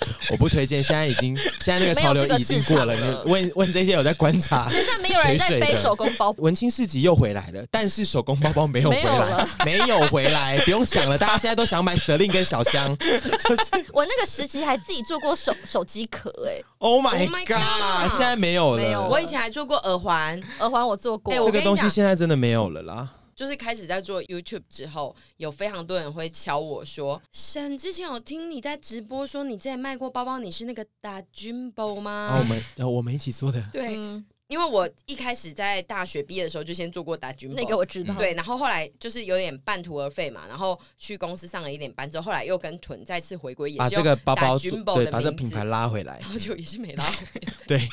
[0.30, 2.94] 我不推荐，现在已经现在那个潮流已经过了。
[2.94, 18.10] 你问问这些有在观察，现在没有人在背手工包，文青市集又回来了，但是手工包包没有回来，没有 回来，不用想了，大家现在都想买 Celine 跟小香， 就是我那个时期还自己做过手手机壳，哎，Oh my Oh God，God。
[18.10, 18.82] 现在没有了。
[18.82, 21.32] 没有我以前还做过耳环，耳环我做过。
[21.32, 23.08] 哎，我这个东西现在真的没有了啦。
[23.34, 44.58] 就是开始在做 YouTube 之后，有非常多人会敲我说：“沈，之前有听你在直播说你之前卖过包包，你是那个大 Jumbo 吗？”然后我们，然后我们一起做的， 对，嗯，因为我一开始在大学毕业的时候就先做过大 Jumbo，那个我知道，对，然后后来就是有点半途而废嘛，然后去公司上了一点班之后，后来又跟屯再次回归，也把这是用打个包包
[44.94, 46.28] 对，的把这品牌拉回来然。
[46.28, 47.52] 后就也是没拉回来。
[47.66, 47.88] 对，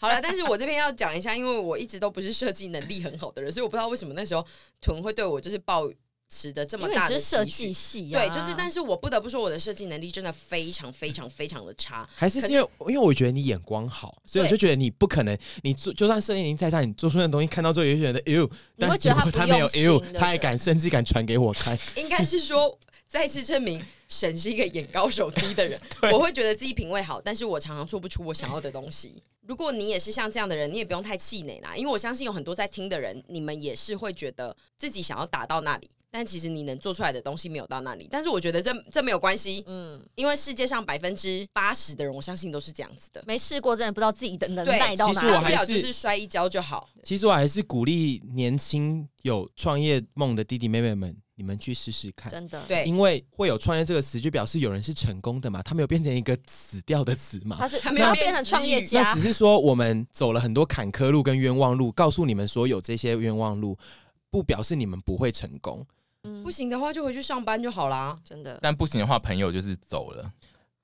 [0.00, 4.44] 好了，但是我这边要讲一下，因为我一直都不是设计能力很好的人，所以我不知道为什么那时候
[4.80, 5.90] 屯会对我就是抱
[6.30, 12.08] 持着这么大的设计系啊，对，就是，但是我不得不说，我的设计能力真的非常非常非常的差。
[12.14, 21.76] 还是因为因为我觉得你眼光好，所以我就觉得你不可能，你做就算设计能力再差，你做出那东西看到之后，也会觉得哎呦，但结果他没有哎呦，他还敢甚至敢传给我看。
[21.96, 25.78] 应该是说，再次证明沈是一个眼高手低的人。
[26.12, 29.20] 我会觉得自己品味好，但是我常常做不出我想要的东西。
[29.50, 38.06] 如果你也是像这样的人，你也不用太气馁啦，因为我相信有很多在听的人，你们也是会觉得自己想要达到那里，但其实你能做出来的东西没有到那里。
[38.12, 43.24] 但是我觉得这这没有关系，嗯，因为世界上百分之八十的人，我相信都是这样子的。
[43.26, 45.16] 没试过，真的不知道自己的能耐到哪里。
[45.16, 46.88] 大不了实我还就是是摔一跤就好。
[47.02, 52.30] 其实我还是鼓励年轻有创业梦的弟弟妹妹们，你们去试试看。
[52.30, 57.56] 真的，对，因为会有创业这个词，就表示有人是成功的嘛，他没有变成一个死掉的词嘛。
[57.58, 63.74] 他是他没有变成创业那家只，是说我们走了很多坎坷路跟冤枉路，告诉你们说有这些冤枉路，
[64.28, 65.86] 不表示你们不会成功。
[66.24, 68.14] 嗯不，行的话就回去上班就好啦。
[68.22, 70.30] 真的，但不行的话，朋友就是走了。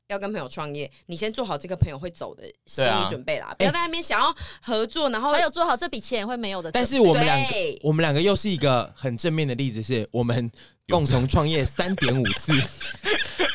[0.09, 6.71] 要跟朋友创业，你先做好这个朋友会走的心理准备啦，不要在那边想要合作，然后还有做好这笔钱也会没有的。
[6.71, 10.49] 但是我们两个，我们两个又是一个很正面的例子，是我们
[10.87, 12.53] 共同创业三点五次，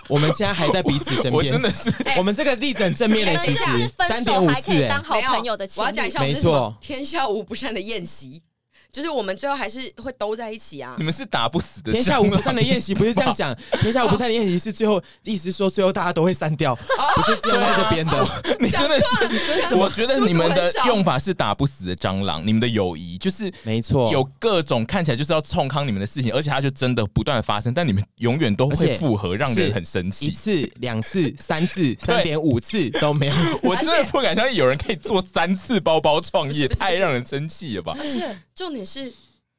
[0.09, 1.33] 我们现在还在彼此身边。
[1.33, 5.65] 我真的是哎我们这个例子很正面的，其实三点五次手还可以当哎，好朋友的。
[5.77, 8.43] 我要讲一下我们没错天下无不散的宴席，
[8.91, 11.03] 就是我们最后还是会都在一起啊你。
[11.03, 11.91] 们是打不死的。
[11.91, 16.75] 天下无不散的宴席不是这样讲， 天下无不散的宴席是最后意思说最后大家都会散掉，
[17.15, 18.27] 不是只有那个边的。
[18.59, 30.31] 你真的是，我觉得你们的用法是打不死的蟑螂，你们的友谊就是没错，有各种看起来就是要冲康你们的事情，而且它就真的不断的发生，但你们永远都会复合，让人很生气一。
[30.31, 33.33] 次、两次、三次、三点五次都没有。
[33.61, 37.95] 我真的不敢相信有人可以做三次包包创业，太让人生气了吧？
[37.99, 39.11] 而且重点是，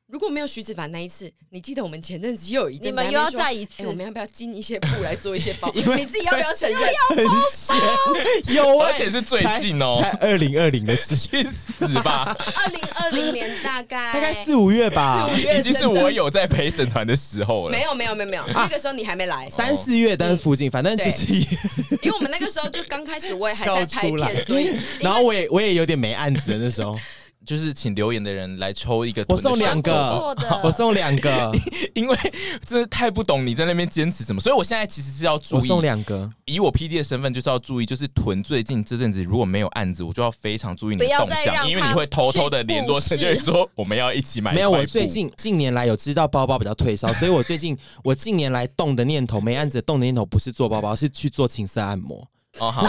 [0.07, 5.71] 如果没有徐子凡那一次，你记得我们前阵子又有一阵，你们又要再一次，哎，我们要不要进一些布来做一些包？
[5.75, 6.81] 你自己要不要承认？
[7.09, 12.37] 很闲，有，而且是最近哦，才二零二零的事，去死吧！
[12.57, 17.73] 二零二零年大概大概四五月吧，四五月已经是我有在陪审团的时候了。
[17.73, 21.33] 没有没有没有没有，那个时候你还没来，三四月但是附近，反正就是
[22.03, 26.99] 因为我们那个时候就刚开始，我也还在拍片，所以 然后我也我也有点没案子的那时候。
[27.45, 31.53] 就是请留言的人来抽一个， 我送两个，我送两个，
[31.95, 32.17] 因为
[32.67, 44.55] 真的太不懂你在那边坚持什么，所以我现在其实是要注意，我送两个，以我 PD 的身份就是要注意，就是囤最近这阵子如果没有案子，我就要非常注意你的动向，因为你会偷偷的联络陈就说我们要一起买。
[44.55, 52.27] 没有，我最近近年来有知道包包比较退烧，所以我最近我近年来动的念头，没案子动的念头不是做包包，是去做情色按摩。
[52.59, 52.87] 哦好，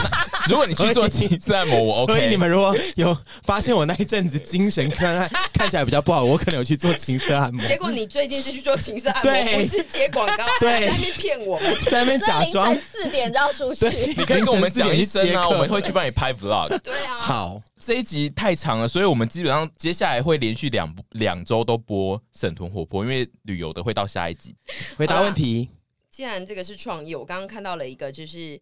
[0.49, 2.13] 如果你去做情色按摩，我 OK。
[2.13, 7.65] 所以你们如果有发现我那一阵子精神看 看起来比较不好，我可能有去做情色按摩。
[7.65, 11.57] 结果你最近是去做情色按摩，不是接广告，对，在那边骗我，
[11.89, 13.87] 在那边假装四点就要出去。
[14.17, 16.77] 你可以跟我们讲一声啊，我们会去帮你拍 vlog。
[16.79, 24.53] 对啊，好，这一集太长了，所以我们基本上接下来会连续两两周都播沈屯活泼，因为旅游的会到下一集。
[24.97, 25.69] 回答问题，
[26.11, 28.59] 既然这个是创业，我刚刚看到了一个就是。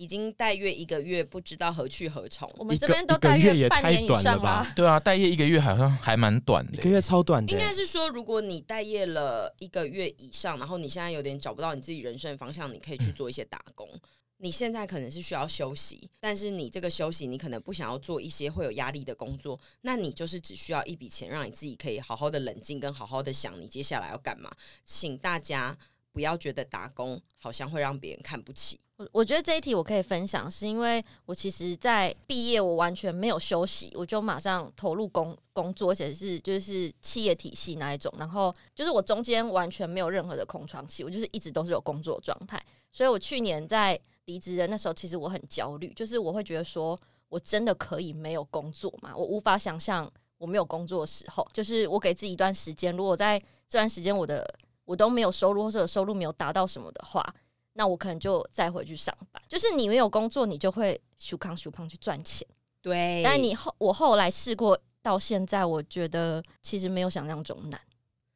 [0.00, 2.50] 已经待业一个月，不知道何去何从。
[2.56, 4.72] 我们这边都待业半年以上了，一个月也太短了吧？
[4.74, 7.52] 对啊，待业一个月好像还蛮短的，一个月超短的。
[7.52, 13.86] 应该是说，如果你待业了一个月以上，然后你现在有点找不到你自己人生的方向，你可以去做一些打工。
[13.92, 14.00] 嗯、
[14.38, 24.50] 你现在可能是需要休息，但是你这个休息，你可能不想要做一些会有压力的工作，那你就是只需要一笔钱，让你自己可以好好的冷静，跟好好的想你接下来要干嘛。
[24.86, 25.76] 请大家
[26.10, 28.80] 不要觉得打工好像会让别人看不起。
[29.00, 38.12] 我我觉得这一题我可以分享，是因为我其实，在毕业我完全没有休息，我就马上投入工工作，而且是就是企业体系那一种。
[38.18, 42.62] 然后就是我中间完全没有任何的空窗期，我就是一直都是有工作状态。
[42.92, 46.98] 所以我去年在离职的那时候，其实我很焦虑，就是我会觉得说，
[47.30, 49.16] 我真的可以没有工作吗？
[49.16, 54.46] 我无法想象我没有工作的时候，就是我给自己一段时间，如果在这段时间我的
[54.84, 57.34] 我都没有收入，或者收入没有达到什么的话。
[57.74, 62.46] 那我可能就再回去上班，就是你没有工作，你就会修康修康去赚钱。
[62.82, 67.80] 对，但你后我后来试过，到现在我觉得其实没有想象中难。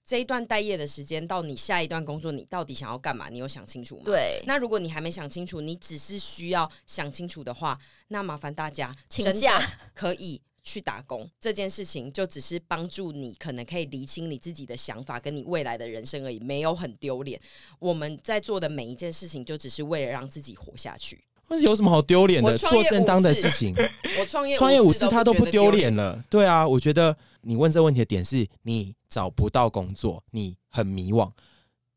[0.07, 3.31] 这一段待业的时间到你下一段工作，你到底想要干嘛？
[3.31, 4.03] 你有想清楚吗？
[4.05, 4.43] 对。
[4.47, 7.79] 那如果你还没想清楚，你只是需要想清楚的话，
[8.09, 9.59] 那麻烦大家请假
[9.95, 10.43] 可以。
[10.65, 17.39] 去打工这件事情，就只是帮助你，可能可以厘清你自己的想法，跟你未来的人生而已，没有很丢脸。
[17.79, 21.23] 我们在做的每一件事情，就只是为了让自己活下去。
[21.49, 22.57] 那有什么好丢脸的？
[22.57, 23.75] 做正当的事情，
[24.19, 26.25] 我创业 创业五次他都不丢脸了。
[26.31, 31.31] 对啊，我觉得你问这个问题的点是你找不到工作，你很迷惘，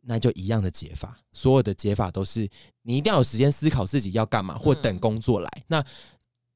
[0.01, 1.17] 那就一样的解法。
[1.31, 2.49] 所有的解法都是
[2.81, 5.49] 你一定要有时间思考自己要干嘛，或等工作来。
[5.55, 5.85] 嗯、那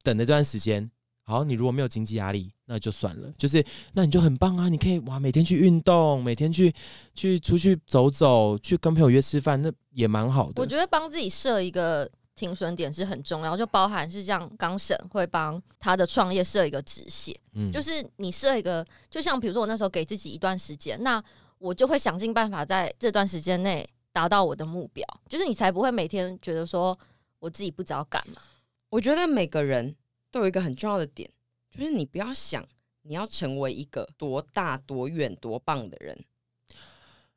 [0.03, 0.91] 等的这段时间。
[1.23, 3.31] 好，你如果没有经济压力，那就算了。
[3.37, 3.63] 就是，
[3.93, 4.67] 那你就很棒啊！
[4.67, 6.73] 你可以哇，每天去运动，每天去
[7.13, 10.61] 去出去走走，去跟朋友约吃饭，那也蛮好的。
[10.61, 17.39] 我觉得帮自己设一个停损点是很重要，就包含是这样，刚沈会帮他的创业设一个止血。
[17.53, 21.23] 嗯，就是你设一个，就像比如说我那时候给自己一段时间，那
[21.59, 25.05] 我就会想尽办法在这段时间内达到我的目标。
[25.29, 26.97] 就是你才不会每天觉得说
[27.39, 28.41] 我自己不知道干嘛。
[28.89, 29.95] 我觉得每个人。
[30.31, 31.29] 都有一个很重要的点，
[31.69, 32.67] 就是你不要想
[33.03, 36.17] 你要成为一个多大、多远、多棒的人，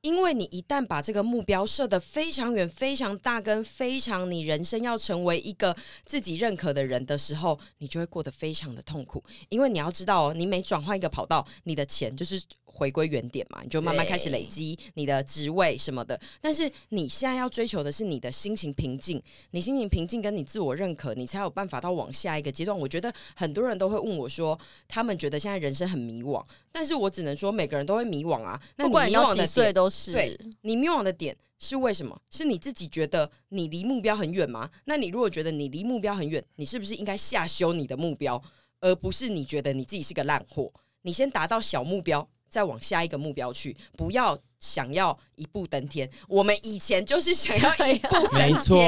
[0.01, 9.23] 因为你一旦把这个目标设得非常远、非常大，跟非常你人生要成为一个自己认可的人的时候，你就会过得非常的痛苦。
[9.49, 12.43] 因为你要知道哦，你每转换一个跑道，你的钱就是。
[12.75, 16.21] 回归原点嘛，你就慢慢开始累积你的职位什么的。
[16.41, 19.23] 但是你现在要追求的是你的心情平静，
[19.53, 22.77] 你心情平静跟你自我认可，你才有办法到往下一个阶段。
[22.77, 24.59] 我觉得很多人都会问我说，
[24.89, 28.61] 他们觉得现在人生很迷惘，但是我只能说每个人都会迷惘啊。
[28.77, 32.21] 那你迷惘的点都是对，你迷惘的点是为什么？
[32.31, 34.69] 是你自己觉得你离目标很远吗？
[34.87, 38.43] 那你如果觉得你离目标很远，你是不是应该下修你的目标，
[38.81, 40.73] 而不是你觉得你自己是个烂货？
[41.03, 42.29] 你先达到小目标。
[42.55, 46.09] 再往下一个目标去，不要想要一步登天。
[46.29, 48.53] 我们以前就是想要一步登天。
[48.53, 48.79] 没错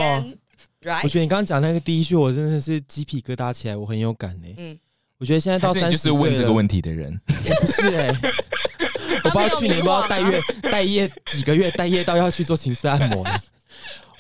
[0.83, 1.01] ，Right?
[1.03, 4.47] 我觉得你刚刚讲那个第一句，我真的是鸡皮疙瘩起来，我很有感呢。
[4.57, 4.79] 嗯，
[5.19, 8.17] 我觉得现在到三十岁就是问这个问题的人，不是哎、欸，
[9.25, 13.27] 我不知道去年不知道待业待业几个月，待业到要去做情色按摩。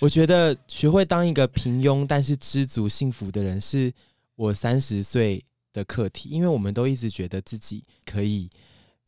[0.00, 3.92] 我觉得学会当一个平庸但是知足幸福的人，是
[4.34, 8.50] 我三十岁的课题，因为我们都一直觉得自己可以。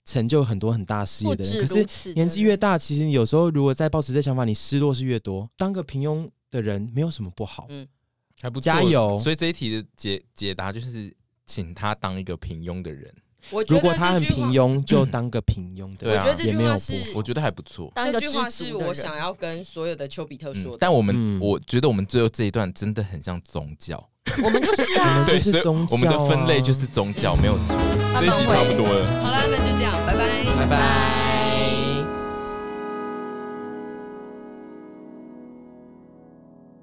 [0.09, 1.61] 成就很多很大事业的人。
[1.61, 5.47] 可是是年纪越大，其实你有时候如果再抱持这想法，你失落是越多。
[5.55, 7.87] 当个平庸的人没有什么不好，嗯，
[8.41, 9.19] 还不加油。
[9.19, 13.15] 所以这一题的解解答就是，请他当一个平庸的人。
[13.51, 17.93] 我如果他很平庸，就当个平庸的我觉得这也没有不句话是我觉得还不错。
[17.95, 21.41] 这句话是我想要跟所有的丘比特说的。，嗯但我们、嗯。
[21.41, 24.09] 我觉得我们最后这一段真的很像宗教，
[24.45, 27.77] 我们就是我啊对，就是所以宗教啊我们的分类就是宗教，没有错。
[28.21, 29.07] 这一集差不多了。
[29.23, 30.21] 好了，那就这样，拜拜，
[30.59, 31.28] 拜拜。